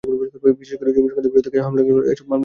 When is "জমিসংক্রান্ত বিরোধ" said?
0.95-1.43